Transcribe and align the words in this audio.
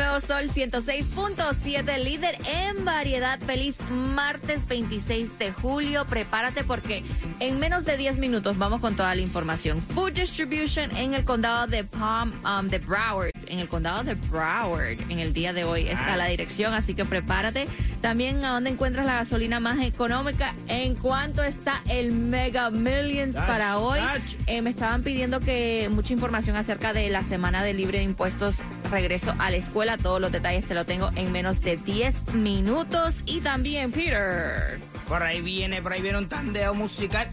Nuevo 0.00 0.20
Sol 0.20 0.48
106.7, 0.48 2.02
líder 2.02 2.38
en 2.46 2.86
variedad. 2.86 3.38
Feliz 3.38 3.76
martes 3.90 4.66
26 4.66 5.38
de 5.38 5.52
julio. 5.52 6.06
Prepárate 6.06 6.64
porque 6.64 7.04
en 7.38 7.58
menos 7.58 7.84
de 7.84 7.98
10 7.98 8.16
minutos 8.16 8.56
vamos 8.56 8.80
con 8.80 8.96
toda 8.96 9.14
la 9.14 9.20
información. 9.20 9.82
Food 9.82 10.12
Distribution 10.12 10.90
en 10.96 11.12
el 11.12 11.26
condado 11.26 11.66
de 11.66 11.84
Palm, 11.84 12.32
um, 12.46 12.66
de 12.68 12.78
Broward. 12.78 13.32
En 13.46 13.58
el 13.58 13.68
condado 13.68 14.02
de 14.02 14.14
Broward. 14.14 14.98
En 15.10 15.18
el 15.18 15.34
día 15.34 15.52
de 15.52 15.64
hoy 15.64 15.86
está 15.88 16.16
la 16.16 16.28
dirección, 16.28 16.72
así 16.72 16.94
que 16.94 17.04
prepárate. 17.04 17.68
También 18.00 18.42
a 18.42 18.52
dónde 18.52 18.70
encuentras 18.70 19.04
la 19.04 19.16
gasolina 19.16 19.60
más 19.60 19.80
económica. 19.80 20.54
En 20.66 20.94
cuánto 20.94 21.42
está 21.42 21.82
el 21.90 22.12
Mega 22.12 22.70
Millions 22.70 23.36
para 23.36 23.78
hoy. 23.78 24.00
Eh, 24.46 24.62
me 24.62 24.70
estaban 24.70 25.02
pidiendo 25.02 25.40
que 25.40 25.90
mucha 25.92 26.14
información 26.14 26.56
acerca 26.56 26.94
de 26.94 27.10
la 27.10 27.22
semana 27.22 27.62
de 27.62 27.74
libre 27.74 27.98
de 27.98 28.04
impuestos 28.04 28.56
regreso 28.90 29.34
a 29.38 29.50
la 29.50 29.56
escuela. 29.56 29.96
Todos 29.96 30.20
los 30.20 30.32
detalles 30.32 30.66
te 30.66 30.74
lo 30.74 30.84
tengo 30.84 31.10
en 31.16 31.32
menos 31.32 31.60
de 31.60 31.76
10 31.76 32.34
minutos. 32.34 33.14
Y 33.26 33.40
también, 33.40 33.92
Peter. 33.92 34.80
Por 35.08 35.22
ahí 35.22 35.40
viene, 35.40 35.82
por 35.82 35.92
ahí 35.92 36.02
viene 36.02 36.18
un 36.18 36.28
tandeo 36.28 36.74
musical. 36.74 37.30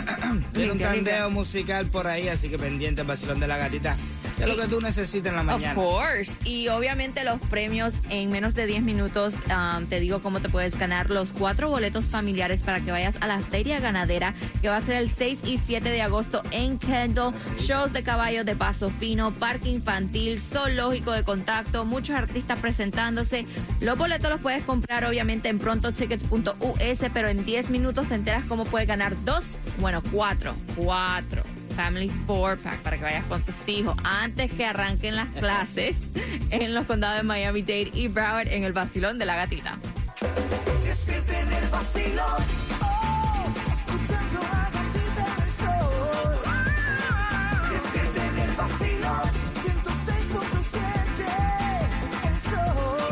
viene 0.52 0.72
un 0.72 0.78
tandeo 0.78 1.30
musical 1.30 1.86
por 1.86 2.06
ahí, 2.06 2.28
así 2.28 2.48
que 2.48 2.58
pendiente, 2.58 3.02
vacilón 3.02 3.40
de 3.40 3.48
la 3.48 3.58
gatita. 3.58 3.96
Es 4.40 4.46
lo 4.46 4.56
que 4.56 4.68
tú 4.68 4.80
necesitas 4.80 5.30
en 5.30 5.34
la 5.36 5.40
Of 5.42 5.46
mañana. 5.60 5.74
course. 5.74 6.32
Y 6.44 6.68
obviamente 6.68 7.24
los 7.24 7.40
premios 7.40 7.94
en 8.10 8.30
menos 8.30 8.54
de 8.54 8.66
10 8.66 8.82
minutos. 8.82 9.34
um, 9.50 9.86
te 9.86 10.00
digo 10.00 10.20
cómo 10.22 10.40
te 10.40 10.48
puedes 10.48 10.78
ganar 10.78 11.10
los 11.10 11.32
cuatro 11.32 11.68
boletos 11.68 12.04
familiares 12.04 12.60
para 12.60 12.80
que 12.80 12.90
vayas 12.92 13.16
a 13.20 13.26
la 13.26 13.40
Feria 13.40 13.80
Ganadera, 13.80 14.34
que 14.62 14.68
va 14.68 14.76
a 14.76 14.80
ser 14.80 14.96
el 14.96 15.10
6 15.10 15.40
y 15.44 15.58
7 15.58 15.88
de 15.90 16.02
agosto 16.02 16.42
en 16.50 16.78
Kendall. 16.78 17.34
Shows 17.60 17.92
de 17.92 18.02
caballo 18.02 18.44
de 18.44 18.54
paso 18.54 18.90
fino, 18.98 19.32
parque 19.32 19.68
infantil, 19.70 20.40
zoológico 20.52 21.12
de 21.12 21.24
contacto, 21.24 21.84
muchos 21.84 22.16
artistas 22.16 22.58
presentándose. 22.58 23.46
Los 23.80 23.98
boletos 23.98 24.30
los 24.30 24.40
puedes 24.40 24.62
comprar 24.64 25.04
obviamente 25.04 25.48
en 25.48 25.58
prontotickets.us, 25.58 27.10
pero 27.12 27.28
en 27.28 27.44
10 27.44 27.70
minutos 27.70 28.08
te 28.08 28.14
enteras 28.14 28.44
cómo 28.44 28.64
puedes 28.64 28.86
ganar 28.88 29.14
dos, 29.24 29.42
bueno, 29.80 30.02
cuatro, 30.12 30.54
cuatro. 30.76 31.42
Family 31.78 32.10
Four 32.26 32.58
Pack 32.58 32.80
para 32.80 32.96
que 32.96 33.04
vayas 33.04 33.24
con 33.26 33.40
tus 33.40 33.54
hijos 33.68 33.96
antes 34.02 34.50
que 34.52 34.64
arranquen 34.64 35.14
las 35.14 35.28
clases 35.38 35.94
en 36.50 36.74
los 36.74 36.86
condados 36.86 37.18
de 37.18 37.22
Miami-Dade 37.22 37.92
y 37.94 38.08
Broward 38.08 38.48
en 38.48 38.64
el 38.64 38.72
vacilón 38.72 39.16
de 39.16 39.26
la 39.26 39.36
gatita. 39.36 39.78
Despierten 40.82 41.52
el 41.52 41.68
vacilón. 41.68 42.42
Oh, 42.82 43.44
escuchando 43.70 44.40
a 44.40 44.68
Gatita 44.74 45.36
en 45.36 45.42
el 45.44 45.50
sol. 45.50 46.42
Despierten 47.70 48.38
el 48.38 48.52
vacilón. 48.56 49.30
106.7 49.62 50.82
el 52.26 52.36
sol. 52.50 53.06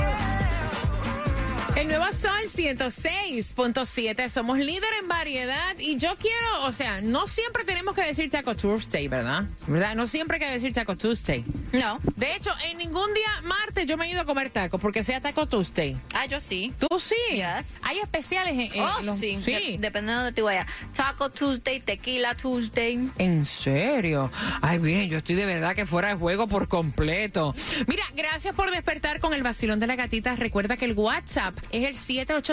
El 1.77 1.87
nuevo 1.87 2.07
Sol 2.21 2.46
106.7, 2.57 4.29
somos 4.29 4.59
líder 4.59 4.89
en 5.03 5.09
variedad 5.09 5.77
y 5.79 5.97
yo 5.97 6.17
quiero, 6.17 6.65
o 6.65 6.73
sea, 6.73 7.01
no 7.01 7.27
siempre 7.27 7.65
tenemos 7.65 7.95
que 7.95 8.03
decir 8.03 8.31
Taco 8.31 8.57
Tuesday, 8.57 9.09
¿verdad? 9.09 9.45
¿Verdad? 9.67 9.95
No 9.95 10.07
siempre 10.07 10.37
hay 10.39 10.47
que 10.47 10.53
decir 10.53 10.73
Taco 10.73 10.97
Tuesday. 10.97 11.45
No. 11.73 12.01
De 12.17 12.35
hecho, 12.35 12.51
en 12.65 12.79
ningún 12.79 13.13
día 13.15 13.29
martes 13.45 13.87
yo 13.87 13.97
me 13.97 14.07
he 14.07 14.11
ido 14.11 14.21
a 14.23 14.25
comer 14.25 14.51
taco 14.51 14.79
porque 14.79 15.05
sea 15.05 15.21
Taco 15.21 15.47
Tuesday. 15.47 15.97
Ah, 16.15 16.27
yo 16.27 16.41
sí. 16.41 16.73
¿Tú 16.79 16.89
sí? 16.99 17.15
Yes. 17.31 17.67
Hay 17.83 17.99
especiales 17.99 18.55
en, 18.55 18.61
en 18.73 18.83
Oh, 18.83 19.01
los- 19.03 19.19
sí. 19.19 19.39
sí. 19.45 19.53
De- 19.53 19.77
dependiendo 19.79 20.25
de 20.25 20.33
tu 20.33 20.45
vaya. 20.45 20.67
Taco 20.97 21.31
Tuesday, 21.31 21.81
Tequila 21.81 22.35
Tuesday. 22.35 23.11
¿En 23.19 23.45
serio? 23.45 24.31
Ay, 24.63 24.79
miren, 24.79 25.09
yo 25.11 25.19
estoy 25.19 25.35
de 25.35 25.45
verdad 25.47 25.75
que 25.75 25.85
fuera 25.87 26.09
de 26.09 26.15
juego 26.15 26.47
por 26.47 26.69
completo. 26.69 27.55
Mira, 27.87 28.05
gracias 28.15 28.55
por 28.55 28.71
despertar 28.71 29.21
con 29.21 29.35
el 29.35 29.43
vacilón 29.43 29.79
de 29.81 29.87
la 29.87 29.97
gatita. 29.97 30.37
Recuerda 30.37 30.77
que 30.77 30.85
el 30.87 30.93
WhatsApp 30.95 31.55
es 31.73 31.87
el 31.89 31.97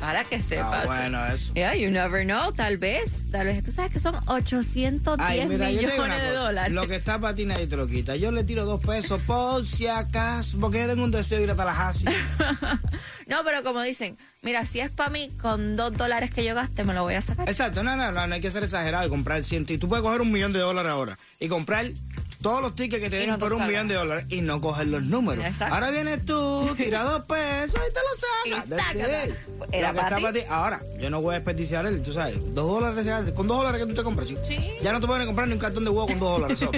Para 0.00 0.24
que 0.24 0.36
Ah, 0.36 0.40
sepas. 0.40 0.86
bueno, 0.86 1.26
eso. 1.26 1.52
Yeah, 1.52 1.74
you 1.74 1.90
never 1.90 2.24
know, 2.24 2.50
tal 2.52 2.78
vez. 2.78 3.10
Tal 3.30 3.46
vez 3.46 3.62
tú 3.62 3.70
sabes 3.70 3.92
que 3.92 4.00
son 4.00 4.14
810 4.28 5.18
Ay, 5.20 5.46
mira, 5.46 5.70
yo 5.70 5.82
millones 5.82 6.22
de 6.22 6.30
dólares. 6.32 6.72
Lo 6.72 6.86
que 6.88 6.96
está 6.96 7.18
para 7.18 7.34
ti 7.34 7.44
nadie 7.44 7.66
te 7.66 7.76
lo 7.76 7.86
quita. 7.86 8.16
Yo 8.16 8.32
le 8.32 8.42
tiro 8.44 8.64
dos 8.64 8.80
pesos 8.82 9.20
por 9.26 9.66
si 9.66 9.86
acaso, 9.88 10.56
porque 10.58 10.78
yo 10.80 10.86
tengo 10.88 11.04
un 11.04 11.10
deseo 11.10 11.36
de 11.36 11.44
ir 11.44 11.50
a 11.50 11.54
Tallahassee. 11.54 12.06
no, 13.30 13.44
pero 13.44 13.62
como 13.62 13.80
dicen, 13.80 14.18
mira, 14.42 14.64
si 14.64 14.80
es 14.80 14.90
para 14.90 15.08
mí, 15.08 15.30
con 15.40 15.76
dos 15.76 15.96
dólares 15.96 16.32
que 16.32 16.44
yo 16.44 16.52
gaste, 16.54 16.82
me 16.82 16.94
lo 16.94 17.04
voy 17.04 17.14
a 17.14 17.22
sacar. 17.22 17.48
Exacto, 17.48 17.84
no, 17.84 17.94
no, 17.94 18.10
no, 18.10 18.26
no 18.26 18.34
hay 18.34 18.40
que 18.40 18.50
ser 18.50 18.64
exagerado 18.64 19.06
y 19.06 19.08
comprar 19.08 19.44
100. 19.44 19.66
Y 19.68 19.78
tú 19.78 19.88
puedes 19.88 20.02
coger 20.02 20.20
un 20.20 20.32
millón 20.32 20.52
de 20.52 20.58
dólares 20.58 20.90
ahora 20.90 21.16
y 21.38 21.46
comprar 21.46 21.86
todos 22.42 22.62
los 22.62 22.74
tickets 22.74 23.02
que 23.02 23.10
te 23.10 23.26
te 23.26 23.38
por 23.38 23.52
un 23.52 23.66
millón 23.66 23.88
de 23.88 23.94
dólares 23.94 24.26
y 24.28 24.40
no 24.40 24.60
coger 24.60 24.88
los 24.88 25.02
números. 25.02 25.44
Exacto. 25.44 25.74
Ahora 25.74 25.90
vienes 25.90 26.24
tú, 26.24 26.74
tira 26.76 27.02
dos 27.02 27.24
pesos 27.24 27.80
y 27.88 27.92
te 27.92 28.00
lo 28.00 28.62
sacas. 28.64 29.30
Era 29.72 29.92
para 29.92 30.16
ti. 30.16 30.22
para 30.22 30.32
ti. 30.32 30.40
Ahora, 30.48 30.80
yo 30.98 31.10
no 31.10 31.20
voy 31.20 31.34
a 31.34 31.38
desperdiciar 31.38 31.86
el, 31.86 32.02
tú 32.02 32.12
sabes, 32.12 32.36
dos 32.54 32.80
dólares, 32.80 33.32
con 33.34 33.46
dos 33.46 33.58
dólares 33.58 33.80
que 33.80 33.86
tú 33.86 33.94
te 33.94 34.02
compras, 34.02 34.28
chico. 34.28 34.42
Sí. 34.42 34.56
Ya 34.80 34.92
no 34.92 35.00
te 35.00 35.06
pueden 35.06 35.26
comprar 35.26 35.48
ni 35.48 35.54
un 35.54 35.60
cartón 35.60 35.84
de 35.84 35.90
huevo 35.90 36.06
con 36.06 36.18
dos 36.18 36.40
dólares. 36.40 36.60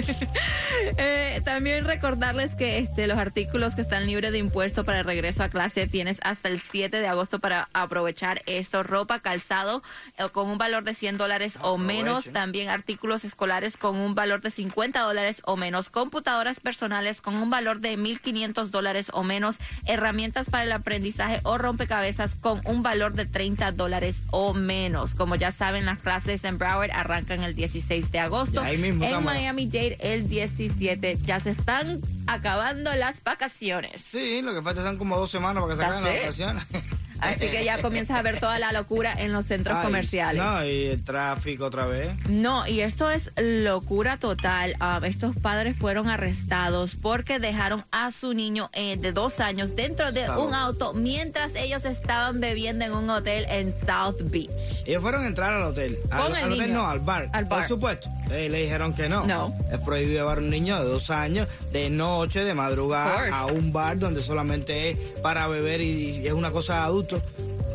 Eh, 0.97 1.41
también 1.45 1.85
recordarles 1.85 2.53
que 2.55 2.77
este, 2.77 3.07
los 3.07 3.17
artículos 3.17 3.73
que 3.73 3.81
están 3.81 4.05
libres 4.05 4.31
de 4.31 4.37
impuesto 4.37 4.83
para 4.83 4.99
el 4.99 5.05
regreso 5.05 5.41
a 5.43 5.49
clase 5.49 5.87
tienes 5.87 6.17
hasta 6.23 6.49
el 6.49 6.59
7 6.59 6.99
de 6.99 7.07
agosto 7.07 7.39
para 7.39 7.69
aprovechar 7.73 8.41
esto. 8.47 8.83
Ropa, 8.83 9.19
calzado 9.19 9.81
eh, 10.17 10.25
con 10.31 10.49
un 10.49 10.57
valor 10.57 10.83
de 10.83 10.93
100 10.93 11.17
dólares 11.17 11.53
o 11.61 11.77
menos. 11.77 12.25
También 12.25 12.69
artículos 12.69 13.23
escolares 13.23 13.77
con 13.77 13.95
un 13.95 14.13
valor 14.13 14.41
de 14.41 14.49
50 14.49 14.99
dólares 14.99 15.41
o 15.45 15.52
menos. 15.55 15.89
Computadoras 15.89 16.59
personales 16.59 17.21
con 17.21 17.35
un 17.35 17.49
valor 17.49 17.79
de 17.79 17.97
1.500 17.97 18.67
dólares 18.67 19.07
o 19.13 19.23
menos. 19.23 19.55
Herramientas 19.85 20.49
para 20.49 20.63
el 20.63 20.71
aprendizaje 20.71 21.39
o 21.43 21.57
rompecabezas 21.57 22.31
con 22.41 22.61
un 22.65 22.83
valor 22.83 23.13
de 23.13 23.25
30 23.25 23.71
dólares 23.71 24.17
o 24.31 24.53
menos. 24.53 25.15
Como 25.15 25.35
ya 25.35 25.51
saben, 25.51 25.85
las 25.85 25.99
clases 25.99 26.43
en 26.43 26.57
Broward 26.57 26.91
arrancan 26.91 27.43
el 27.43 27.55
16 27.55 28.11
de 28.11 28.19
agosto. 28.19 28.63
Y 28.63 28.67
ahí 28.67 28.77
mismo, 28.77 29.03
en. 29.05 29.23
Miami 29.23 29.67
Dade 29.67 29.97
el 29.99 30.27
17. 30.27 31.19
Ya 31.23 31.39
se 31.39 31.51
están 31.51 32.01
acabando 32.27 32.93
las 32.95 33.23
vacaciones. 33.23 34.01
Sí, 34.01 34.41
lo 34.41 34.53
que 34.53 34.61
falta 34.61 34.83
son 34.83 34.97
como 34.97 35.17
dos 35.17 35.31
semanas 35.31 35.63
para 35.63 35.73
que 35.73 35.79
se 35.79 35.85
acaben 35.85 36.03
las 36.03 36.19
vacaciones. 36.19 36.63
Así 37.29 37.47
que 37.47 37.63
ya 37.63 37.81
comienzas 37.81 38.17
a 38.17 38.21
ver 38.21 38.39
toda 38.39 38.59
la 38.59 38.71
locura 38.71 39.13
en 39.17 39.33
los 39.33 39.45
centros 39.45 39.77
Ay, 39.77 39.85
comerciales. 39.85 40.43
No, 40.43 40.65
y 40.65 40.87
el 40.87 41.03
tráfico 41.03 41.65
otra 41.65 41.85
vez. 41.85 42.09
No, 42.29 42.67
y 42.67 42.81
esto 42.81 43.09
es 43.09 43.31
locura 43.37 44.17
total. 44.17 44.75
Ah, 44.79 44.99
estos 45.03 45.35
padres 45.35 45.75
fueron 45.77 46.09
arrestados 46.09 46.95
porque 47.01 47.39
dejaron 47.39 47.83
a 47.91 48.11
su 48.11 48.33
niño 48.33 48.69
eh, 48.73 48.97
de 48.97 49.11
dos 49.11 49.39
años 49.39 49.75
dentro 49.75 50.11
de 50.11 50.29
un 50.29 50.53
auto 50.53 50.93
mientras 50.93 51.55
ellos 51.55 51.85
estaban 51.85 52.39
bebiendo 52.39 52.85
en 52.85 52.93
un 52.93 53.09
hotel 53.09 53.45
en 53.49 53.73
South 53.85 54.17
Beach. 54.23 54.49
Ellos 54.85 55.01
fueron 55.01 55.23
a 55.23 55.27
entrar 55.27 55.53
al 55.53 55.63
hotel. 55.63 55.99
Al, 56.11 56.21
Con 56.23 56.35
el 56.35 56.43
al 56.43 56.51
hotel 56.53 56.73
no, 56.73 56.87
al 56.87 56.99
bar. 56.99 57.29
Al 57.33 57.45
bar. 57.45 57.59
Por 57.59 57.67
supuesto. 57.67 58.09
Eh, 58.31 58.49
le 58.49 58.63
dijeron 58.63 58.93
que 58.93 59.09
no. 59.09 59.25
No. 59.25 59.53
Es 59.71 59.79
prohibido 59.79 60.19
llevar 60.21 60.39
un 60.39 60.49
niño 60.49 60.79
de 60.79 60.89
dos 60.89 61.09
años 61.09 61.47
de 61.71 61.89
noche, 61.89 62.43
de 62.43 62.53
madrugada, 62.53 63.35
a 63.35 63.45
un 63.45 63.71
bar 63.71 63.97
donde 63.99 64.21
solamente 64.21 64.91
es 64.91 64.97
para 65.21 65.47
beber 65.47 65.81
y, 65.81 66.17
y 66.17 66.27
es 66.27 66.33
una 66.33 66.51
cosa 66.51 66.75
de 66.75 66.79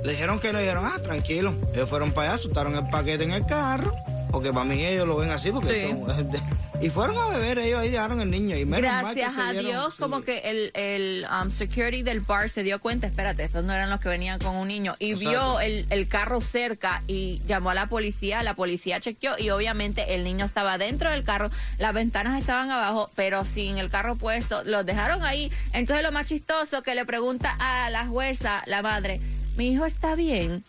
Le 0.05 0.13
dijeron 0.13 0.39
que 0.39 0.53
no, 0.53 0.59
dijeron, 0.61 0.85
ah, 0.87 0.99
tranquilo. 1.03 1.53
Ellos 1.75 1.89
fueron 1.89 2.13
para 2.13 2.33
allá, 2.35 2.39
soltaron 2.43 2.75
el 2.77 2.87
paquete 2.89 3.25
en 3.25 3.33
el 3.33 3.45
carro. 3.47 3.93
Porque 4.31 4.53
para 4.53 4.65
mí 4.65 4.85
ellos 4.85 5.07
lo 5.09 5.17
ven 5.17 5.31
así, 5.31 5.51
porque 5.51 5.87
Sí. 5.87 5.91
son- 5.91 6.31
Y 6.81 6.91
fueron 6.91 7.19
a 7.19 7.37
beber, 7.37 7.59
ellos 7.59 7.81
ahí 7.81 7.91
dejaron 7.91 8.21
el 8.21 8.31
niño. 8.31 8.57
Y 8.57 8.65
menos 8.65 9.03
mal 9.03 9.13
que 9.13 9.21
Gracias 9.23 9.37
a 9.37 9.53
Dios, 9.53 9.95
sí. 9.95 10.01
como 10.01 10.23
que 10.23 10.39
el, 10.45 10.71
el 10.75 11.27
um, 11.29 11.51
security 11.51 12.03
del 12.03 12.21
bar 12.21 12.51
se 12.51 12.63
dio 12.63 12.81
cuenta, 12.81 13.09
espérate, 13.09 13.43
estos 13.43 13.65
no 13.65 13.73
eran 13.73 13.91
los 13.91 13.99
que 13.99 14.09
venían 14.09 14.39
con 14.39 14.55
un 14.55 14.69
niño, 14.69 14.95
y 15.01 15.11
Exacto. 15.13 15.29
vio 15.29 15.61
el, 15.61 15.87
el 15.91 16.07
carro 16.07 16.41
cerca 16.41 17.03
y 17.09 17.43
llamó 17.49 17.71
a 17.71 17.75
la 17.75 17.89
policía, 17.89 18.45
la 18.45 18.55
policía 18.55 19.01
chequeó 19.01 19.37
y 19.39 19.51
obviamente 19.51 20.15
el 20.15 20.23
niño 20.23 20.45
estaba 20.45 20.79
dentro 20.79 21.11
del 21.11 21.25
carro, 21.25 21.51
las 21.79 21.93
ventanas 21.93 22.39
estaban 22.39 22.71
abajo, 22.71 23.11
pero 23.17 23.45
sin 23.45 23.79
el 23.79 23.91
carro 23.91 24.15
puesto, 24.15 24.63
los 24.63 24.87
dejaron 24.87 25.25
ahí. 25.25 25.51
Entonces 25.73 26.05
lo 26.05 26.13
más 26.13 26.29
chistoso 26.29 26.83
que 26.83 26.95
le 26.95 27.05
pregunta 27.05 27.57
a 27.59 27.91
la 27.91 28.07
jueza, 28.07 28.63
la 28.67 28.83
madre, 28.83 29.21
mi 29.57 29.73
hijo 29.73 29.85
está 29.85 30.15
bien. 30.15 30.63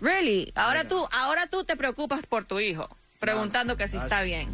Really? 0.00 0.50
Ahora 0.54 0.88
tú, 0.88 1.06
ahora 1.12 1.46
tú 1.46 1.64
te 1.64 1.76
preocupas 1.76 2.24
por 2.26 2.46
tu 2.46 2.58
hijo, 2.58 2.88
preguntando 3.20 3.76
que 3.76 3.88
si 3.88 3.96
está 3.96 4.22
bien 4.22 4.48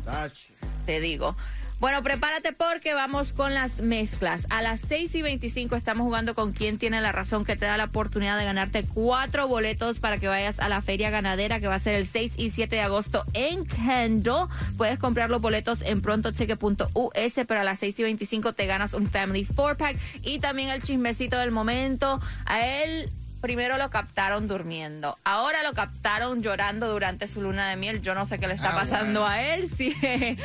te 0.87 1.01
digo. 1.01 1.37
Bueno, 1.79 2.03
prepárate 2.03 2.53
porque 2.53 2.93
vamos 2.93 3.33
con 3.33 3.55
las 3.55 3.79
mezclas. 3.79 4.43
A 4.51 4.61
las 4.61 4.81
6 4.87 5.15
y 5.15 5.23
25 5.23 5.77
estamos 5.77 6.05
jugando 6.05 6.35
con 6.35 6.53
quien 6.53 6.79
tiene 6.79 7.01
la 7.01 7.11
razón 7.11 7.47
que 7.47 7.57
te 7.57 7.65
da 7.65 7.79
la 7.79 7.85
oportunidad 7.85 8.37
de 8.37 8.45
ganarte 8.45 8.85
cuatro 8.85 9.49
boletos 9.49 9.99
para 9.99 10.19
que 10.19 10.29
vayas 10.29 10.59
a 10.59 10.69
la 10.69 10.83
feria 10.83 11.09
ganadera 11.09 11.59
que 11.59 11.69
va 11.69 11.77
a 11.77 11.81
ser 11.81 11.95
el 11.95 12.07
6 12.07 12.33
y 12.37 12.51
7 12.51 12.77
de 12.77 12.83
agosto 12.83 13.25
en 13.33 13.65
Kendall. 13.65 14.49
Puedes 14.77 14.99
comprar 14.99 15.31
los 15.31 15.41
boletos 15.41 15.81
en 15.81 16.03
prontocheque.us, 16.03 17.47
pero 17.49 17.61
a 17.61 17.65
las 17.65 17.79
6 17.79 17.99
y 17.99 18.03
25 18.03 18.53
te 18.53 18.67
ganas 18.67 18.93
un 18.93 19.09
Family 19.09 19.47
4-Pack 19.47 19.97
y 20.23 20.39
también 20.39 20.69
el 20.69 20.83
chismecito 20.83 21.39
del 21.39 21.51
momento. 21.51 22.21
A 22.45 22.67
él 22.67 23.11
primero 23.41 23.79
lo 23.79 23.91
captaron 23.91 24.49
durmiendo. 24.49 25.17
Ahora 25.25 25.63
lo 25.63 25.73
captaron 25.73 26.43
llorando 26.43 26.89
durante 26.89 27.27
su 27.29 27.41
luna 27.43 27.69
de 27.71 27.77
miel. 27.77 28.03
Yo 28.03 28.15
no 28.15 28.27
sé 28.27 28.39
qué 28.39 28.47
le 28.47 28.55
está 28.55 28.71
Ah, 28.73 28.81
pasando 28.81 29.21
bueno. 29.21 29.27
a 29.35 29.43
él. 29.43 29.71
Sí, 29.77 29.95
I 30.03 30.37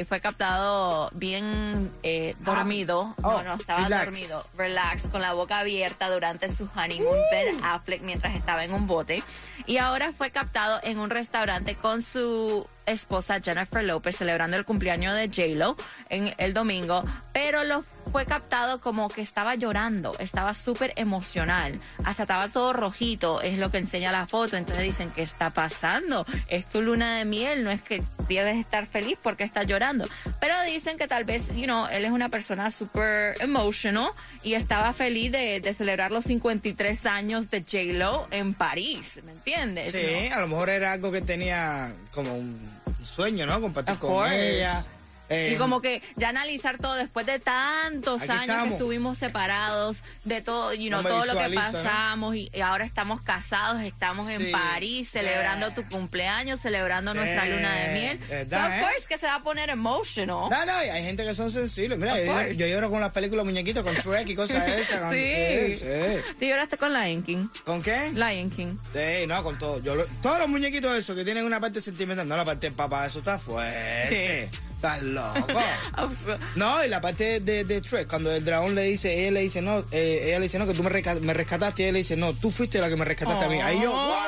eh, 0.00 0.04
fue 0.08 0.20
captado 0.20 1.10
bien 1.14 1.90
eh, 2.02 2.34
dormido. 2.40 3.14
Oh, 3.22 3.32
no, 3.32 3.42
no, 3.42 3.54
estaba 3.54 3.84
relax. 3.84 4.04
dormido, 4.06 4.46
relax, 4.56 5.08
con 5.08 5.20
la 5.22 5.32
boca 5.32 5.58
abierta 5.60 6.10
durante 6.10 6.54
su 6.54 6.68
honeymoon 6.76 7.18
Ben 7.30 7.64
Affleck 7.64 8.02
mientras 8.02 8.34
estaba 8.34 8.64
en 8.64 8.72
un 8.72 8.86
bote. 8.86 9.22
Y 9.66 9.78
ahora 9.78 10.12
fue 10.16 10.30
captado 10.30 10.80
en 10.82 10.98
un 10.98 11.10
restaurante 11.10 11.74
con 11.76 12.02
su 12.02 12.66
esposa 12.86 13.40
Jennifer 13.40 13.84
López 13.84 14.16
celebrando 14.16 14.56
el 14.56 14.64
cumpleaños 14.64 15.14
de 15.14 15.28
J-Lo 15.28 15.76
en 16.08 16.34
el 16.38 16.52
domingo, 16.52 17.04
pero 17.32 17.62
lo 17.62 17.84
fue 18.12 18.26
captado 18.26 18.78
como 18.80 19.08
que 19.08 19.22
estaba 19.22 19.54
llorando, 19.54 20.14
estaba 20.18 20.52
súper 20.52 20.92
emocional, 20.96 21.80
hasta 22.04 22.24
estaba 22.24 22.48
todo 22.48 22.74
rojito, 22.74 23.40
es 23.40 23.58
lo 23.58 23.70
que 23.70 23.78
enseña 23.78 24.12
la 24.12 24.26
foto, 24.26 24.58
entonces 24.58 24.84
dicen, 24.84 25.10
¿qué 25.16 25.22
está 25.22 25.48
pasando? 25.48 26.26
Es 26.46 26.68
tu 26.68 26.82
luna 26.82 27.16
de 27.16 27.24
miel, 27.24 27.64
no 27.64 27.70
es 27.70 27.80
que 27.80 28.02
debes 28.28 28.58
estar 28.58 28.86
feliz 28.86 29.18
porque 29.22 29.44
está 29.44 29.62
llorando, 29.62 30.06
pero 30.40 30.54
dicen 30.62 30.98
que 30.98 31.08
tal 31.08 31.24
vez, 31.24 31.48
you 31.54 31.64
know, 31.64 31.86
él 31.90 32.04
es 32.04 32.10
una 32.10 32.28
persona 32.28 32.70
súper 32.70 33.34
emotional 33.40 34.10
y 34.42 34.54
estaba 34.54 34.92
feliz 34.92 35.32
de, 35.32 35.60
de 35.60 35.74
celebrar 35.74 36.12
los 36.12 36.24
53 36.26 37.06
años 37.06 37.50
de 37.50 37.60
J-Lo 37.60 38.28
en 38.30 38.52
París, 38.52 39.20
¿me 39.24 39.32
entiendes? 39.32 39.92
Sí, 39.92 40.28
¿no? 40.28 40.36
a 40.36 40.40
lo 40.40 40.48
mejor 40.48 40.68
era 40.68 40.92
algo 40.92 41.10
que 41.10 41.22
tenía 41.22 41.94
como 42.12 42.34
un 42.34 42.60
sueño, 43.02 43.46
¿no? 43.46 43.60
Compartir 43.60 43.96
con 43.96 44.30
ella. 44.30 44.84
Eh, 45.32 45.52
y 45.54 45.56
como 45.56 45.80
que 45.80 46.02
ya 46.16 46.28
analizar 46.28 46.78
todo 46.78 46.94
después 46.94 47.24
de 47.26 47.38
tantos 47.38 48.28
años 48.28 48.62
que 48.64 48.68
estuvimos 48.70 49.18
separados, 49.18 49.96
de 50.24 50.42
todo, 50.42 50.74
you 50.74 50.88
know, 50.88 51.02
No 51.02 51.08
todo 51.08 51.24
lo 51.24 51.36
que 51.38 51.50
pasamos 51.54 52.36
y, 52.36 52.50
ahora 52.60 52.84
estamos 52.84 53.22
casados, 53.22 53.82
estamos 53.82 54.26
Sí, 54.28 54.34
en 54.34 54.52
París 54.52 55.08
celebrando 55.10 55.70
tu 55.72 55.86
cumpleaños, 55.88 56.60
celebrando 56.60 57.12
Sí, 57.12 57.18
nuestra 57.18 57.46
luna 57.46 57.74
de 57.74 57.88
miel. 57.94 58.18
¿verdad, 58.28 58.60
so, 58.60 58.66
of 58.66 58.72
eh? 58.72 58.80
course 58.82 59.08
que 59.08 59.18
se 59.18 59.26
va 59.26 59.36
a 59.36 59.42
poner 59.42 59.70
emotional. 59.70 60.48
No, 60.50 60.66
no, 60.66 60.84
y 60.84 60.88
hay 60.88 61.02
gente 61.02 61.24
que 61.24 61.34
son 61.34 61.50
sensibles. 61.50 61.98
Mira, 61.98 62.48
yo, 62.52 62.66
lloro 62.66 62.90
con 62.90 63.00
las 63.00 63.12
películas 63.12 63.44
muñequitos, 63.44 63.82
con 63.82 63.94
Shrek 63.94 64.28
y 64.28 64.34
cosas 64.34 64.66
esas. 64.68 65.00
con- 65.00 65.12
Sí. 65.12 65.76
sí. 65.76 66.34
¿Tú 66.38 66.44
lloraste 66.44 66.76
con 66.76 66.92
Lion 66.92 67.22
King? 67.22 67.48
¿Con 67.64 67.82
qué? 67.82 68.10
Lion 68.14 68.50
King. 68.50 68.76
Sí, 68.92 69.26
no, 69.26 69.42
con 69.42 69.58
todo. 69.58 69.82
Yo 69.82 69.94
todos 70.22 70.38
los 70.38 70.48
muñequitos 70.48 70.96
esos 70.96 71.16
que 71.16 71.24
tienen 71.24 71.44
una 71.44 71.60
parte 71.60 71.80
sentimental, 71.80 72.26
no 72.28 72.36
la 72.36 72.44
parte 72.44 72.66
del 72.66 72.74
papá, 72.76 73.06
eso 73.06 73.18
está 73.20 73.38
fuerte. 73.38 74.50
Estás 74.76 75.02
loco. 75.02 75.21
No, 76.56 76.84
y 76.84 76.88
la 76.88 77.00
parte 77.00 77.40
de, 77.40 77.64
de 77.64 77.80
Shrek, 77.80 78.08
cuando 78.08 78.30
el 78.32 78.44
dragón 78.44 78.74
le 78.74 78.82
dice, 78.84 79.12
ella 79.20 79.30
le 79.32 79.40
dice, 79.42 79.62
no, 79.62 79.84
eh, 79.90 80.20
ella 80.24 80.38
le 80.38 80.44
dice, 80.44 80.58
no, 80.58 80.66
que 80.66 80.74
tú 80.74 80.82
me, 80.82 80.90
me 81.20 81.34
rescataste, 81.34 81.82
y 81.82 81.84
ella 81.86 81.92
le 81.92 81.98
dice, 81.98 82.16
no, 82.16 82.32
tú 82.34 82.50
fuiste 82.50 82.78
la 82.78 82.88
que 82.88 82.96
me 82.96 83.04
rescataste 83.04 83.44
a 83.44 83.48
mí. 83.48 83.60
Ahí 83.60 83.80
yo, 83.82 83.92
Oh. 83.92 84.06
¡guau! 84.06 84.18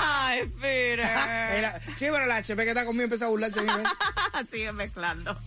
Ay, 0.00 0.42
Peter. 0.60 1.04
Sí, 1.96 2.06
pero 2.10 2.26
la 2.26 2.36
HP 2.36 2.56
que 2.64 2.68
está 2.70 2.84
conmigo 2.84 3.04
empieza 3.04 3.26
a 3.26 3.28
burlarse. 3.28 3.60
Sigue 4.50 4.72
mezclando. 4.72 5.38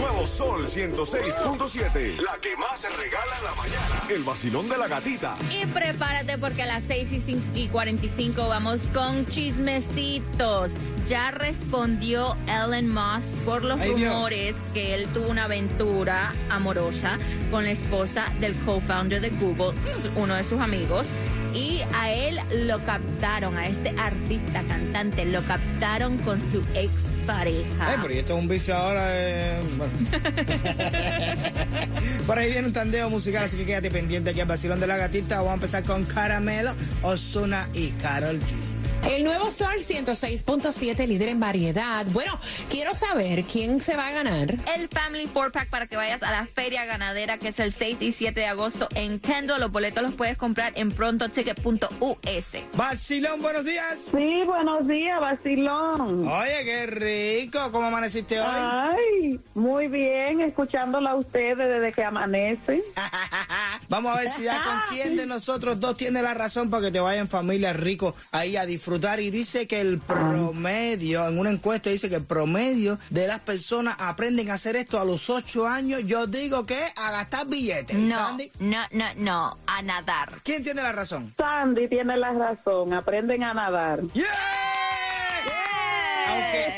El 0.00 0.06
nuevo 0.06 0.26
Sol 0.26 0.66
106.7. 0.66 2.22
La 2.22 2.38
que 2.40 2.56
más 2.56 2.80
se 2.80 2.88
regala 2.88 3.36
en 3.38 3.44
la 3.44 3.54
mañana. 3.54 4.02
El 4.08 4.22
vacilón 4.22 4.66
de 4.70 4.78
la 4.78 4.88
gatita. 4.88 5.36
Y 5.50 5.66
prepárate 5.66 6.38
porque 6.38 6.62
a 6.62 6.66
las 6.66 6.84
6 6.84 7.08
y, 7.12 7.38
y 7.54 7.68
45 7.68 8.48
vamos 8.48 8.78
con 8.94 9.26
chismecitos. 9.26 10.70
Ya 11.06 11.32
respondió 11.32 12.34
Ellen 12.46 12.88
Moss 12.88 13.20
por 13.44 13.62
los 13.62 13.78
Ay, 13.78 13.92
Dios. 13.94 14.14
rumores 14.14 14.54
que 14.72 14.94
él 14.94 15.06
tuvo 15.12 15.28
una 15.28 15.44
aventura 15.44 16.32
amorosa 16.48 17.18
con 17.50 17.64
la 17.64 17.72
esposa 17.72 18.32
del 18.40 18.54
co-founder 18.64 19.20
de 19.20 19.28
Google, 19.28 19.74
uno 20.16 20.34
de 20.34 20.44
sus 20.44 20.60
amigos. 20.60 21.06
Y 21.52 21.82
a 21.94 22.10
él 22.10 22.40
lo 22.66 22.82
captaron, 22.86 23.58
a 23.58 23.66
este 23.66 23.90
artista 23.98 24.62
cantante, 24.62 25.26
lo 25.26 25.42
captaron 25.42 26.16
con 26.18 26.40
su 26.52 26.64
ex 26.74 26.90
pareja. 27.32 27.68
Ay, 27.80 27.96
pero 28.02 28.14
esto 28.14 28.36
es 28.36 28.42
un 28.42 28.48
vicio 28.48 28.74
ahora. 28.74 29.06
eh, 29.12 29.60
bueno. 29.76 29.92
Por 32.26 32.38
ahí 32.38 32.50
viene 32.50 32.66
un 32.66 32.72
tandeo 32.72 33.10
musical, 33.10 33.44
así 33.44 33.56
que 33.56 33.66
quédate 33.66 33.90
pendiente 33.90 34.30
aquí 34.30 34.40
al 34.40 34.46
vacilón 34.48 34.80
de 34.80 34.86
la 34.86 34.96
gatita. 34.96 35.36
Vamos 35.36 35.50
a 35.50 35.54
empezar 35.54 35.82
con 35.84 36.04
Caramelo, 36.04 36.72
Osuna 37.02 37.68
y 37.74 37.90
Carol 37.92 38.38
G. 38.40 38.79
El 39.08 39.24
nuevo 39.24 39.50
Sol 39.50 39.74
106.7, 39.78 41.06
líder 41.06 41.30
en 41.30 41.40
variedad. 41.40 42.06
Bueno, 42.06 42.38
quiero 42.68 42.94
saber 42.94 43.44
quién 43.44 43.80
se 43.82 43.96
va 43.96 44.08
a 44.08 44.12
ganar. 44.12 44.54
el 44.76 44.88
Family 44.88 45.26
Four 45.26 45.52
Pack 45.52 45.68
para 45.70 45.86
que 45.86 45.96
vayas 45.96 46.22
a 46.22 46.30
la 46.30 46.46
feria 46.46 46.84
ganadera 46.84 47.38
que 47.38 47.48
es 47.48 47.58
el 47.58 47.72
6 47.72 47.98
y 48.00 48.12
7 48.12 48.38
de 48.38 48.46
agosto 48.46 48.88
en 48.94 49.18
Kendall. 49.18 49.60
Los 49.60 49.72
boletos 49.72 50.02
los 50.02 50.14
puedes 50.14 50.36
comprar 50.36 50.72
en 50.76 50.92
prontoticket.us. 50.92 52.46
Vacilón, 52.74 53.42
buenos 53.42 53.64
días. 53.64 53.96
Sí, 54.14 54.42
buenos 54.44 54.86
días, 54.86 55.20
Basilón. 55.20 56.28
Oye, 56.28 56.64
qué 56.64 56.86
rico. 56.86 57.58
¿Cómo 57.72 57.86
amaneciste 57.86 58.38
hoy? 58.40 58.46
Ay, 58.48 59.40
muy 59.54 59.88
bien, 59.88 60.40
escuchándola 60.42 61.10
a 61.10 61.14
ustedes 61.16 61.56
desde 61.56 61.92
que 61.92 62.04
amanece. 62.04 62.82
Vamos 63.88 64.16
a 64.16 64.20
ver 64.20 64.30
si 64.30 64.44
ya 64.44 64.62
con 64.62 64.80
quién 64.96 65.16
de 65.16 65.26
nosotros 65.26 65.80
dos 65.80 65.96
tiene 65.96 66.22
la 66.22 66.34
razón 66.34 66.70
para 66.70 66.84
que 66.84 66.92
te 66.92 67.00
vaya 67.00 67.20
en 67.20 67.28
familia 67.28 67.72
rico 67.72 68.14
ahí 68.30 68.56
a 68.56 68.66
disfrutar. 68.66 68.89
Y 68.96 69.30
dice 69.30 69.66
que 69.66 69.80
el 69.80 69.98
promedio, 69.98 71.26
en 71.26 71.38
una 71.38 71.50
encuesta 71.50 71.90
dice 71.90 72.08
que 72.08 72.16
el 72.16 72.24
promedio 72.24 72.98
de 73.10 73.26
las 73.26 73.40
personas 73.40 73.96
aprenden 73.98 74.50
a 74.50 74.54
hacer 74.54 74.76
esto 74.76 74.98
a 74.98 75.04
los 75.04 75.30
ocho 75.30 75.66
años. 75.66 76.02
Yo 76.04 76.26
digo 76.26 76.66
que 76.66 76.78
a 76.96 77.10
gastar 77.12 77.46
billetes. 77.46 77.96
No, 77.96 78.16
Sandy, 78.16 78.50
no, 78.58 78.78
no, 78.92 79.04
no, 79.16 79.58
a 79.66 79.82
nadar. 79.82 80.40
¿Quién 80.42 80.62
tiene 80.62 80.82
la 80.82 80.92
razón? 80.92 81.32
Sandy 81.36 81.88
tiene 81.88 82.16
la 82.16 82.32
razón, 82.32 82.92
aprenden 82.92 83.44
a 83.44 83.54
nadar. 83.54 84.00
¡Yeah! 84.12 84.79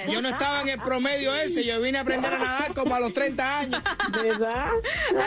Yo 0.08 0.22
no 0.22 0.28
estaba 0.30 0.62
en 0.62 0.68
el 0.68 0.80
promedio 0.80 1.34
ese, 1.34 1.64
yo 1.64 1.80
vine 1.80 1.98
a 1.98 2.00
aprender 2.02 2.32
a 2.34 2.38
nadar 2.38 2.74
como 2.74 2.94
a 2.94 3.00
los 3.00 3.12
30 3.12 3.58
años. 3.60 3.82
¿Verdad? 4.22 4.68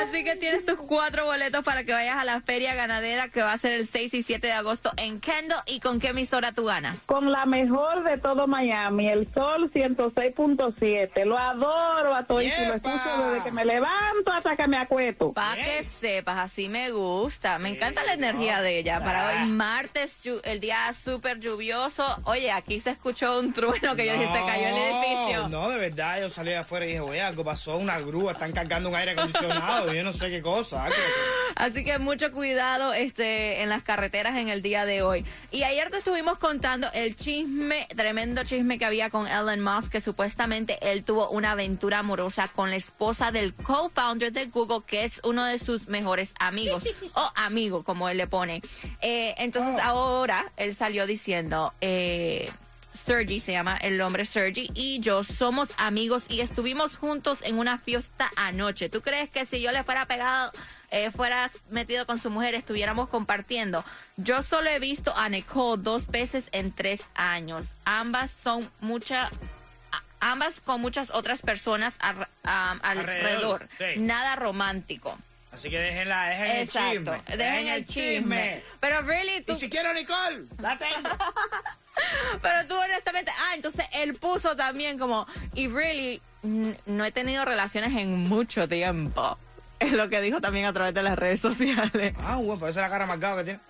Así 0.03 0.23
que 0.23 0.35
tienes 0.35 0.65
tus 0.65 0.77
cuatro 0.79 1.25
boletos 1.25 1.63
para 1.63 1.83
que 1.83 1.93
vayas 1.93 2.17
a 2.17 2.25
la 2.25 2.41
feria 2.41 2.73
ganadera 2.73 3.29
que 3.29 3.41
va 3.41 3.53
a 3.53 3.57
ser 3.57 3.73
el 3.73 3.87
6 3.87 4.13
y 4.13 4.23
7 4.23 4.47
de 4.47 4.53
agosto 4.53 4.91
en 4.97 5.19
Kendall. 5.19 5.61
¿Y 5.65 5.79
con 5.79 5.99
qué 5.99 6.09
emisora 6.09 6.51
tú 6.51 6.65
ganas? 6.65 6.97
Con 7.05 7.31
la 7.31 7.45
mejor 7.45 8.03
de 8.03 8.17
todo 8.17 8.47
Miami, 8.47 9.09
el 9.09 9.27
Sol 9.33 9.71
106.7. 9.71 11.25
Lo 11.25 11.37
adoro 11.37 12.15
a 12.15 12.23
todos 12.23 12.43
y 12.43 12.47
lo 12.67 12.73
escucho 12.75 13.31
desde 13.31 13.43
que 13.45 13.51
me 13.51 13.65
levanto 13.65 14.31
hasta 14.31 14.55
que 14.55 14.67
me 14.67 14.77
acuesto. 14.77 15.33
Para 15.33 15.55
que 15.63 15.83
sepas, 15.83 16.37
así 16.51 16.69
me 16.69 16.91
gusta. 16.91 17.59
Me 17.59 17.69
encanta 17.69 18.03
la 18.03 18.13
energía 18.13 18.61
de 18.61 18.79
ella. 18.79 18.99
Para 18.99 19.27
hoy, 19.43 19.49
martes, 19.49 20.11
llu- 20.23 20.41
el 20.43 20.59
día 20.59 20.93
súper 21.03 21.39
lluvioso. 21.39 22.03
Oye, 22.25 22.51
aquí 22.51 22.79
se 22.79 22.91
escuchó 22.91 23.39
un 23.39 23.53
trueno 23.53 23.95
que 23.95 24.05
yo 24.05 24.13
dije, 24.13 24.27
se 24.27 24.45
cayó 24.45 24.64
el 24.65 24.75
edificio. 24.75 25.49
No, 25.49 25.69
de 25.69 25.77
verdad, 25.77 26.21
yo 26.21 26.29
salí 26.29 26.51
de 26.51 26.57
afuera 26.57 26.85
y 26.85 26.89
dije, 26.89 27.01
oye, 27.01 27.21
algo 27.21 27.43
pasó, 27.43 27.77
una 27.77 27.99
grúa, 27.99 28.33
están 28.33 28.51
cargando 28.51 28.89
un 28.89 28.95
aire 28.95 29.11
acondicionado, 29.11 29.93
yo 29.93 30.03
no 30.03 30.13
sé 30.13 30.29
qué 30.29 30.41
cosa. 30.41 30.85
algo. 30.85 30.97
Así 31.55 31.83
que 31.83 31.99
mucho 31.99 32.31
cuidado 32.31 32.93
este, 32.93 33.61
en 33.61 33.69
las 33.69 33.83
carreteras 33.83 34.37
en 34.37 34.49
el 34.49 34.61
día 34.61 34.85
de 34.85 35.01
hoy. 35.01 35.25
Y 35.51 35.63
ayer 35.63 35.89
te 35.89 35.97
estuvimos 35.97 36.37
contando 36.37 36.87
el 36.93 37.15
chisme, 37.15 37.87
tremendo 37.95 38.43
chisme 38.43 38.77
que 38.77 38.85
había 38.85 39.09
con 39.09 39.27
Elon 39.27 39.61
Musk, 39.61 39.91
que 39.91 40.01
supuestamente 40.01 40.77
él 40.81 41.03
tuvo 41.03 41.29
una 41.29 41.51
aventura 41.51 41.99
amorosa 41.99 42.49
con 42.49 42.69
la 42.69 42.75
esposa 42.75 43.31
del 43.31 43.53
co-founder 43.53 44.31
de 44.31 44.45
Google, 44.45 44.81
que 44.85 45.05
es 45.05 45.21
uno 45.23 45.45
de 45.45 45.59
sus 45.59 45.87
mejores 45.87 46.31
amigos, 46.39 46.83
o 47.15 47.31
amigo, 47.35 47.83
como 47.83 48.09
él 48.09 48.17
le 48.17 48.27
pone. 48.27 48.61
Eh, 49.01 49.33
entonces 49.37 49.81
ahora 49.81 50.51
él 50.57 50.75
salió 50.75 51.05
diciendo... 51.07 51.73
Eh, 51.81 52.51
Sergi, 53.05 53.39
se 53.39 53.51
llama 53.51 53.77
el 53.77 54.01
hombre 54.01 54.25
Sergi, 54.25 54.69
y 54.73 54.99
yo 54.99 55.23
somos 55.23 55.69
amigos 55.77 56.25
y 56.27 56.41
estuvimos 56.41 56.95
juntos 56.97 57.39
en 57.43 57.59
una 57.59 57.77
fiesta 57.77 58.29
anoche. 58.35 58.89
¿Tú 58.89 59.01
crees 59.01 59.29
que 59.29 59.45
si 59.45 59.61
yo 59.61 59.71
le 59.71 59.83
fuera 59.83 60.05
pegado, 60.07 60.51
eh, 60.89 61.11
fueras 61.11 61.51
metido 61.69 62.05
con 62.07 62.19
su 62.19 62.29
mujer, 62.31 62.55
estuviéramos 62.55 63.07
compartiendo? 63.09 63.85
Yo 64.17 64.41
solo 64.43 64.69
he 64.69 64.79
visto 64.79 65.15
a 65.15 65.29
Nicole 65.29 65.83
dos 65.83 66.07
veces 66.07 66.45
en 66.51 66.71
tres 66.71 67.01
años. 67.13 67.65
Ambas 67.85 68.31
son 68.43 68.67
mucha, 68.81 69.29
ambas 70.19 70.59
con 70.61 70.81
muchas 70.81 71.11
otras 71.11 71.41
personas 71.41 71.93
ar- 71.99 72.27
am, 72.43 72.79
alrededor. 72.81 73.67
sí. 73.77 73.99
Nada 73.99 74.35
romántico. 74.35 75.15
Así 75.51 75.69
que 75.69 75.77
déjenla, 75.79 76.25
dejen 76.29 76.51
el 76.57 76.69
chisme. 76.69 77.21
Dejen 77.37 77.67
el 77.69 77.85
chisme. 77.85 78.63
Pero 78.81 79.01
really, 79.03 79.41
tú, 79.41 79.53
Y 79.53 79.55
si 79.55 79.69
quiero 79.69 79.93
Nicole, 79.93 80.45
la 80.59 80.77
tengo. 80.77 81.09
Pero 82.41 82.67
tú 82.67 82.75
honestamente, 82.75 83.31
ah, 83.31 83.55
entonces 83.55 83.85
él 83.93 84.13
puso 84.15 84.55
también 84.55 84.97
como, 84.99 85.25
y 85.53 85.67
really, 85.67 86.21
no 86.43 87.05
he 87.05 87.11
tenido 87.11 87.45
relaciones 87.45 87.95
en 87.95 88.17
mucho 88.27 88.67
tiempo. 88.67 89.37
Es 89.79 89.91
lo 89.91 90.07
que 90.09 90.21
dijo 90.21 90.39
también 90.39 90.65
a 90.65 90.73
través 90.73 90.93
de 90.93 91.03
las 91.03 91.17
redes 91.17 91.41
sociales. 91.41 92.13
Ah, 92.19 92.37
bueno, 92.37 92.59
por 92.59 92.69
eso 92.69 92.79
la 92.81 92.89
cara 92.89 93.05
marcada 93.05 93.37
que 93.37 93.43
tiene. 93.43 93.59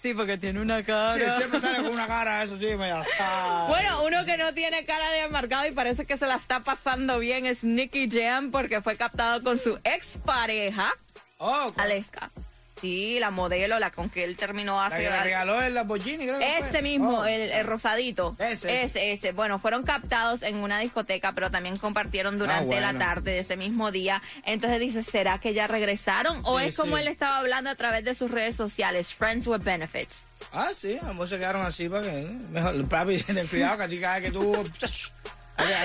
Sí, 0.00 0.14
porque 0.14 0.38
tiene 0.38 0.60
una 0.60 0.82
cara. 0.84 1.14
Sí, 1.14 1.20
siempre 1.38 1.60
sale 1.60 1.78
con 1.78 1.88
una 1.92 2.06
cara, 2.06 2.42
eso 2.44 2.56
sí, 2.56 2.66
me 2.76 2.88
ya 2.88 3.02
está. 3.02 3.66
Bueno, 3.68 4.04
uno 4.04 4.24
que 4.24 4.36
no 4.36 4.54
tiene 4.54 4.84
cara 4.84 5.10
de 5.10 5.22
amargado 5.22 5.66
y 5.66 5.72
parece 5.72 6.06
que 6.06 6.16
se 6.16 6.26
la 6.26 6.36
está 6.36 6.60
pasando 6.60 7.18
bien 7.18 7.44
es 7.44 7.64
Nicky 7.64 8.08
Jam 8.10 8.50
porque 8.50 8.80
fue 8.82 8.96
captado 8.96 9.42
con 9.42 9.58
su 9.58 9.78
expareja, 9.84 10.92
Oh, 11.38 11.72
Aleska. 11.76 12.30
Sí, 12.80 13.18
la 13.20 13.30
modelo, 13.30 13.78
la 13.78 13.90
con 13.90 14.08
que 14.08 14.24
él 14.24 14.36
terminó 14.36 14.76
la 14.80 14.86
hace... 14.86 15.02
que 15.02 15.10
le 15.10 15.22
regaló 15.22 15.60
el 15.60 15.74
Lamborghini, 15.74 16.24
creo 16.26 16.38
que 16.38 16.44
fue. 16.58 16.68
Ese 16.68 16.82
mismo, 16.82 17.18
Oh. 17.18 17.24
el, 17.26 17.50
el 17.50 17.66
rosadito. 17.66 18.36
Ese, 18.38 18.82
ese. 18.84 19.12
ese. 19.12 19.32
Bueno, 19.32 19.58
fueron 19.58 19.82
captados 19.84 20.42
en 20.42 20.56
una 20.56 20.78
discoteca, 20.78 21.32
pero 21.32 21.50
también 21.50 21.76
compartieron 21.76 22.38
durante 22.38 22.76
Ah, 22.78 22.80
la 22.80 22.86
bueno. 22.92 22.98
tarde 22.98 23.32
de 23.32 23.38
ese 23.40 23.56
mismo 23.56 23.90
día. 23.90 24.22
Entonces 24.46 24.80
dice, 24.80 25.02
¿será 25.02 25.38
que 25.38 25.52
ya 25.52 25.66
regresaron? 25.66 26.40
¿O 26.44 26.58
Sí, 26.58 26.66
es 26.66 26.76
como 26.76 26.96
él 26.98 27.08
estaba 27.08 27.38
hablando 27.38 27.68
a 27.70 27.74
través 27.74 28.04
de 28.04 28.14
sus 28.14 28.30
redes 28.30 28.56
sociales? 28.56 29.12
Friends 29.12 29.46
with 29.46 29.60
benefits. 29.60 30.24
Ah, 30.52 30.70
sí, 30.72 30.96
a 31.00 31.04
lo 31.06 31.12
mejor 31.12 31.28
se 31.28 31.38
quedaron 31.38 31.62
así 31.66 31.88
para 31.88 32.02
que. 32.04 32.22
Mejor, 32.50 32.88
papi, 32.88 33.18
ten 33.22 33.46
cuidado 33.46 33.86
que 33.88 34.00
cada 34.00 34.18
vez 34.20 34.24
que 34.30 34.32
tú. 34.32 34.64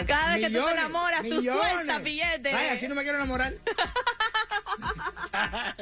Cada 0.08 0.36
vez 0.36 0.48
que 0.48 0.58
tú 0.58 0.66
te 0.66 0.72
enamoras, 0.72 1.20
tú 1.22 1.36
millones. 1.36 1.72
sueltas 1.74 2.02
billetes. 2.04 2.54
Ay, 2.54 2.68
así 2.70 2.88
no 2.88 2.96
me 2.96 3.04
quiero 3.04 3.18
enamorar. 3.18 3.52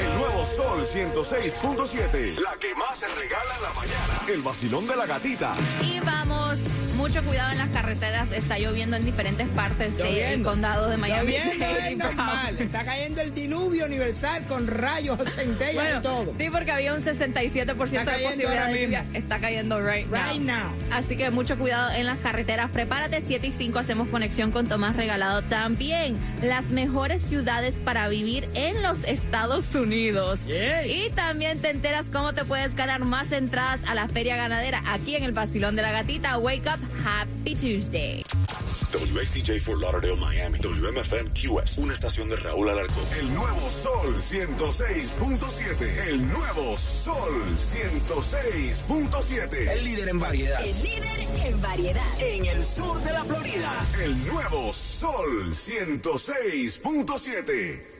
El 0.00 0.14
nuevo 0.18 0.44
Sol 0.44 0.84
106.7. 0.84 2.38
La 2.38 2.56
que 2.58 2.74
más 2.74 2.98
se 2.98 3.08
regala 3.08 3.56
en 3.56 3.62
la 3.62 3.72
mañana. 3.72 4.21
El 4.28 4.40
vacilón 4.42 4.86
de 4.86 4.96
la 4.96 5.06
gatita. 5.06 5.54
Y 5.82 5.98
vamos 6.00 6.56
mucho 6.96 7.22
cuidado 7.24 7.50
en 7.52 7.58
las 7.58 7.68
carreteras. 7.70 8.30
Está 8.32 8.58
lloviendo 8.58 8.96
en 8.96 9.04
diferentes 9.04 9.48
partes 9.48 9.96
del 9.96 10.42
condado 10.42 10.88
de 10.88 10.96
Miami. 10.96 11.32
Lloviendo 11.32 11.66
es 11.66 11.96
normal. 11.98 12.56
Está 12.58 12.84
cayendo 12.84 13.20
el 13.20 13.34
diluvio 13.34 13.86
universal 13.86 14.44
con 14.46 14.68
rayos, 14.68 15.18
centellas 15.34 15.74
Bueno, 15.74 15.98
y 15.98 16.02
todo. 16.02 16.34
sí, 16.38 16.48
porque 16.50 16.70
había 16.72 16.94
un 16.94 17.02
67% 17.04 17.74
de 17.74 17.96
Está 17.96 18.04
cayendo 18.04 18.28
posibilidad 18.28 18.66
de 18.68 18.82
lluvia. 18.84 19.02
mismo. 19.02 19.18
Está 19.18 19.40
cayendo 19.40 19.80
right 19.84 20.06
now. 20.06 20.32
Right 20.32 20.42
now. 20.42 20.72
Así 20.92 21.16
que 21.16 21.30
mucho 21.30 21.58
cuidado 21.58 21.90
en 21.92 22.06
las 22.06 22.18
carreteras. 22.18 22.70
Prepárate 22.70 23.22
7 23.26 23.46
y 23.48 23.50
5. 23.50 23.78
Hacemos 23.80 24.08
conexión 24.08 24.52
con 24.52 24.68
Tomás 24.68 24.94
Regalado. 24.96 25.42
También 25.42 26.16
las 26.42 26.64
mejores 26.66 27.20
ciudades 27.28 27.74
para 27.84 28.08
vivir 28.08 28.48
en 28.54 28.82
los 28.82 28.98
Estados 29.04 29.74
Unidos. 29.74 30.38
Y 30.86 31.10
también 31.10 31.58
te 31.60 31.70
enteras 31.70 32.06
cómo 32.12 32.32
te 32.32 32.44
puedes 32.44 32.74
ganar 32.76 33.00
más 33.00 33.32
entradas 33.32 33.80
a 33.86 33.94
la 33.94 34.06
feria 34.12 34.36
ganadera 34.36 34.82
aquí 34.86 35.16
en 35.16 35.24
el 35.24 35.32
Basilón 35.32 35.74
de 35.74 35.82
la 35.82 35.90
Gatita. 35.92 36.38
Wake 36.38 36.68
up, 36.68 36.78
happy 37.04 37.56
Tuesday. 37.56 38.22
WXTJ 38.92 39.58
for 39.60 39.78
Lauderdale, 39.78 40.16
Miami. 40.16 40.58
WMFM 40.58 41.30
QS. 41.32 41.78
Una 41.78 41.94
estación 41.94 42.28
de 42.28 42.36
Raúl 42.36 42.68
Alarcón. 42.68 43.04
El 43.18 43.32
nuevo 43.34 43.70
Sol 43.70 44.20
106.7. 44.20 46.08
El 46.08 46.28
nuevo 46.28 46.76
Sol 46.76 47.56
106.7. 47.56 49.70
El 49.70 49.84
líder 49.84 50.10
en 50.10 50.20
variedad. 50.20 50.62
El 50.62 50.82
líder 50.82 51.26
en 51.46 51.62
variedad. 51.62 52.04
En 52.20 52.44
el 52.44 52.62
sur 52.62 53.02
de 53.02 53.12
la 53.12 53.24
Florida. 53.24 53.72
El 54.04 54.26
nuevo 54.26 54.74
Sol 54.74 55.54
106.7. 55.54 57.91